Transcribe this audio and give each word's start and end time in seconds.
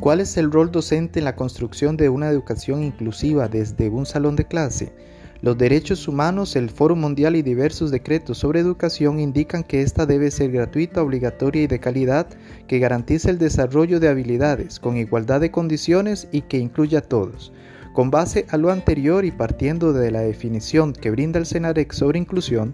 ¿Cuál 0.00 0.20
es 0.20 0.38
el 0.38 0.50
rol 0.50 0.72
docente 0.72 1.18
en 1.18 1.26
la 1.26 1.36
construcción 1.36 1.98
de 1.98 2.08
una 2.08 2.30
educación 2.30 2.82
inclusiva 2.82 3.48
desde 3.48 3.90
un 3.90 4.06
salón 4.06 4.34
de 4.34 4.46
clase? 4.46 4.94
Los 5.42 5.58
derechos 5.58 6.08
humanos, 6.08 6.56
el 6.56 6.70
Foro 6.70 6.96
Mundial 6.96 7.36
y 7.36 7.42
diversos 7.42 7.90
decretos 7.90 8.38
sobre 8.38 8.60
educación 8.60 9.20
indican 9.20 9.62
que 9.62 9.82
esta 9.82 10.06
debe 10.06 10.30
ser 10.30 10.52
gratuita, 10.52 11.02
obligatoria 11.02 11.64
y 11.64 11.66
de 11.66 11.80
calidad, 11.80 12.26
que 12.66 12.78
garantice 12.78 13.28
el 13.28 13.36
desarrollo 13.36 14.00
de 14.00 14.08
habilidades 14.08 14.80
con 14.80 14.96
igualdad 14.96 15.42
de 15.42 15.50
condiciones 15.50 16.28
y 16.32 16.40
que 16.42 16.56
incluya 16.56 17.00
a 17.00 17.02
todos. 17.02 17.52
Con 17.92 18.10
base 18.10 18.46
a 18.48 18.56
lo 18.56 18.70
anterior 18.70 19.26
y 19.26 19.32
partiendo 19.32 19.92
de 19.92 20.10
la 20.10 20.22
definición 20.22 20.94
que 20.94 21.10
brinda 21.10 21.38
el 21.38 21.44
CENAREC 21.44 21.92
sobre 21.92 22.20
inclusión, 22.20 22.72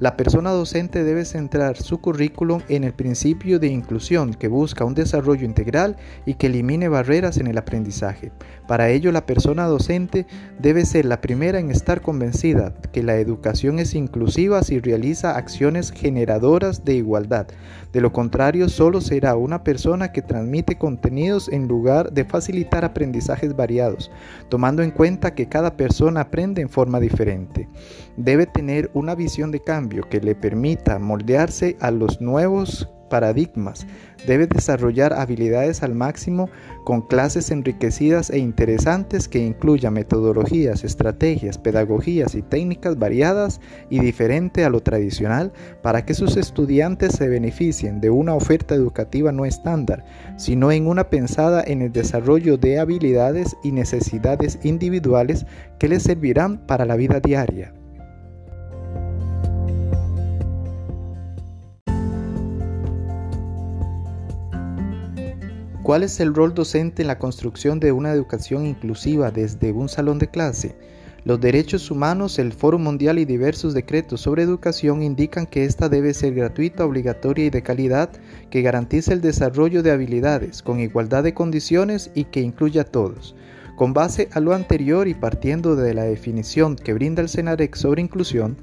la 0.00 0.16
persona 0.16 0.50
docente 0.50 1.02
debe 1.02 1.24
centrar 1.24 1.76
su 1.76 1.98
currículum 1.98 2.60
en 2.68 2.84
el 2.84 2.92
principio 2.92 3.58
de 3.58 3.66
inclusión 3.66 4.32
que 4.32 4.46
busca 4.46 4.84
un 4.84 4.94
desarrollo 4.94 5.44
integral 5.44 5.96
y 6.24 6.34
que 6.34 6.46
elimine 6.46 6.88
barreras 6.88 7.38
en 7.38 7.48
el 7.48 7.58
aprendizaje. 7.58 8.30
Para 8.68 8.90
ello, 8.90 9.10
la 9.10 9.26
persona 9.26 9.66
docente 9.66 10.26
debe 10.60 10.84
ser 10.84 11.04
la 11.04 11.20
primera 11.20 11.58
en 11.58 11.72
estar 11.72 12.00
convencida 12.00 12.74
que 12.92 13.02
la 13.02 13.16
educación 13.16 13.80
es 13.80 13.94
inclusiva 13.94 14.62
si 14.62 14.78
realiza 14.78 15.36
acciones 15.36 15.90
generadoras 15.90 16.84
de 16.84 16.94
igualdad. 16.94 17.48
De 17.92 18.00
lo 18.00 18.12
contrario, 18.12 18.68
solo 18.68 19.00
será 19.00 19.34
una 19.34 19.64
persona 19.64 20.12
que 20.12 20.22
transmite 20.22 20.78
contenidos 20.78 21.48
en 21.48 21.66
lugar 21.66 22.12
de 22.12 22.24
facilitar 22.24 22.84
aprendizajes 22.84 23.56
variados, 23.56 24.12
tomando 24.48 24.82
en 24.82 24.92
cuenta 24.92 25.34
que 25.34 25.48
cada 25.48 25.76
persona 25.76 26.20
aprende 26.20 26.62
en 26.62 26.68
forma 26.68 27.00
diferente. 27.00 27.68
Debe 28.16 28.46
tener 28.46 28.90
una 28.94 29.14
visión 29.14 29.50
de 29.50 29.60
cambio 29.60 29.87
que 29.88 30.20
le 30.20 30.34
permita 30.34 30.98
moldearse 30.98 31.76
a 31.80 31.90
los 31.90 32.20
nuevos 32.20 32.88
paradigmas. 33.08 33.86
Debe 34.26 34.46
desarrollar 34.46 35.12
habilidades 35.12 35.82
al 35.82 35.94
máximo 35.94 36.50
con 36.84 37.02
clases 37.02 37.50
enriquecidas 37.50 38.30
e 38.30 38.38
interesantes 38.38 39.28
que 39.28 39.38
incluyan 39.38 39.94
metodologías, 39.94 40.84
estrategias, 40.84 41.56
pedagogías 41.56 42.34
y 42.34 42.42
técnicas 42.42 42.98
variadas 42.98 43.60
y 43.90 44.00
diferente 44.00 44.64
a 44.64 44.70
lo 44.70 44.80
tradicional 44.80 45.52
para 45.82 46.04
que 46.04 46.14
sus 46.14 46.36
estudiantes 46.36 47.12
se 47.12 47.28
beneficien 47.28 48.00
de 48.00 48.10
una 48.10 48.34
oferta 48.34 48.74
educativa 48.74 49.32
no 49.32 49.44
estándar, 49.44 50.04
sino 50.36 50.72
en 50.72 50.86
una 50.88 51.10
pensada 51.10 51.62
en 51.64 51.82
el 51.82 51.92
desarrollo 51.92 52.56
de 52.56 52.80
habilidades 52.80 53.56
y 53.62 53.72
necesidades 53.72 54.58
individuales 54.64 55.46
que 55.78 55.88
les 55.88 56.02
servirán 56.02 56.58
para 56.66 56.84
la 56.84 56.96
vida 56.96 57.20
diaria. 57.20 57.72
¿Cuál 65.88 66.02
es 66.02 66.20
el 66.20 66.34
rol 66.34 66.52
docente 66.52 67.00
en 67.00 67.08
la 67.08 67.18
construcción 67.18 67.80
de 67.80 67.92
una 67.92 68.12
educación 68.12 68.66
inclusiva 68.66 69.30
desde 69.30 69.72
un 69.72 69.88
salón 69.88 70.18
de 70.18 70.28
clase? 70.28 70.76
Los 71.24 71.40
derechos 71.40 71.90
humanos, 71.90 72.38
el 72.38 72.52
Foro 72.52 72.78
Mundial 72.78 73.18
y 73.18 73.24
diversos 73.24 73.72
decretos 73.72 74.20
sobre 74.20 74.42
educación 74.42 75.02
indican 75.02 75.46
que 75.46 75.64
esta 75.64 75.88
debe 75.88 76.12
ser 76.12 76.34
gratuita, 76.34 76.84
obligatoria 76.84 77.46
y 77.46 77.48
de 77.48 77.62
calidad, 77.62 78.10
que 78.50 78.60
garantice 78.60 79.14
el 79.14 79.22
desarrollo 79.22 79.82
de 79.82 79.90
habilidades 79.90 80.62
con 80.62 80.78
igualdad 80.78 81.22
de 81.22 81.32
condiciones 81.32 82.10
y 82.14 82.24
que 82.24 82.42
incluya 82.42 82.82
a 82.82 82.84
todos. 82.84 83.34
Con 83.74 83.94
base 83.94 84.28
a 84.32 84.40
lo 84.40 84.52
anterior 84.52 85.08
y 85.08 85.14
partiendo 85.14 85.74
de 85.74 85.94
la 85.94 86.04
definición 86.04 86.76
que 86.76 86.92
brinda 86.92 87.22
el 87.22 87.30
CENAREC 87.30 87.74
sobre 87.76 88.02
inclusión, 88.02 88.58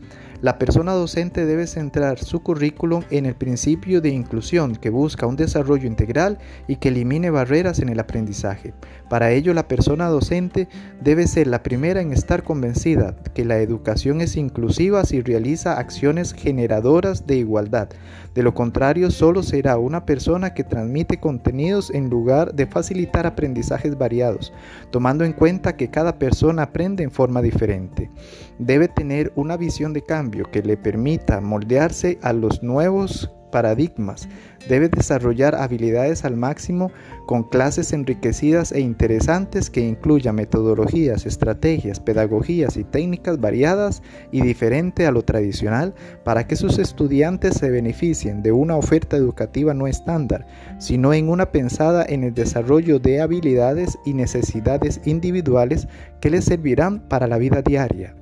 la 0.45 0.59
persona 0.59 0.91
docente 0.91 1.43
debe 1.43 1.65
centrar 1.65 2.19
su 2.19 2.43
currículum 2.43 3.01
en 3.09 3.25
el 3.25 3.33
principio 3.33 3.99
de 3.99 4.09
inclusión 4.09 4.75
que 4.75 4.91
busca 4.91 5.25
un 5.25 5.35
desarrollo 5.35 5.87
integral 5.87 6.37
y 6.67 6.75
que 6.75 6.89
elimine 6.89 7.31
barreras 7.31 7.79
en 7.79 7.89
el 7.89 7.99
aprendizaje. 7.99 8.71
Para 9.09 9.31
ello, 9.31 9.55
la 9.55 9.67
persona 9.67 10.05
docente 10.05 10.67
debe 11.01 11.25
ser 11.25 11.47
la 11.47 11.63
primera 11.63 11.99
en 11.99 12.13
estar 12.13 12.43
convencida 12.43 13.15
que 13.33 13.43
la 13.43 13.57
educación 13.57 14.21
es 14.21 14.37
inclusiva 14.37 15.03
si 15.03 15.19
realiza 15.21 15.79
acciones 15.79 16.31
generadoras 16.31 17.25
de 17.25 17.37
igualdad. 17.37 17.89
De 18.35 18.43
lo 18.43 18.53
contrario, 18.53 19.09
solo 19.09 19.41
será 19.41 19.79
una 19.79 20.05
persona 20.05 20.53
que 20.53 20.63
transmite 20.63 21.19
contenidos 21.19 21.89
en 21.89 22.09
lugar 22.11 22.53
de 22.53 22.67
facilitar 22.67 23.25
aprendizajes 23.25 23.97
variados, 23.97 24.53
tomando 24.91 25.23
en 25.23 25.33
cuenta 25.33 25.75
que 25.75 25.89
cada 25.89 26.19
persona 26.19 26.63
aprende 26.63 27.03
en 27.03 27.09
forma 27.09 27.41
diferente. 27.41 28.11
Debe 28.59 28.87
tener 28.89 29.31
una 29.35 29.57
visión 29.57 29.93
de 29.93 30.03
que 30.43 30.61
le 30.61 30.77
permita 30.77 31.39
moldearse 31.39 32.19
a 32.21 32.33
los 32.33 32.61
nuevos 32.61 33.31
paradigmas. 33.55 34.27
Debe 34.67 34.89
desarrollar 34.89 35.55
habilidades 35.55 36.25
al 36.25 36.35
máximo 36.35 36.91
con 37.25 37.43
clases 37.43 37.93
enriquecidas 37.93 38.73
e 38.73 38.81
interesantes 38.81 39.69
que 39.69 39.79
incluyan 39.79 40.35
metodologías, 40.35 41.25
estrategias, 41.25 42.01
pedagogías 42.01 42.75
y 42.75 42.83
técnicas 42.83 43.39
variadas 43.39 44.03
y 44.33 44.41
diferente 44.41 45.05
a 45.05 45.11
lo 45.11 45.21
tradicional 45.21 45.93
para 46.25 46.47
que 46.47 46.57
sus 46.57 46.79
estudiantes 46.79 47.53
se 47.53 47.69
beneficien 47.69 48.43
de 48.43 48.51
una 48.51 48.75
oferta 48.75 49.15
educativa 49.15 49.73
no 49.73 49.87
estándar, 49.87 50.45
sino 50.77 51.13
en 51.13 51.29
una 51.29 51.53
pensada 51.53 52.05
en 52.05 52.25
el 52.25 52.33
desarrollo 52.33 52.99
de 52.99 53.21
habilidades 53.21 53.97
y 54.05 54.13
necesidades 54.15 54.99
individuales 55.05 55.87
que 56.19 56.29
les 56.29 56.43
servirán 56.43 57.07
para 57.07 57.27
la 57.27 57.37
vida 57.37 57.61
diaria. 57.61 58.15